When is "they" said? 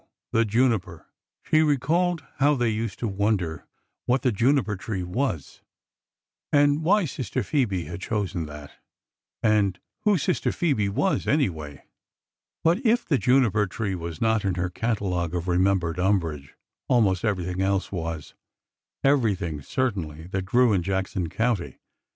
2.55-2.69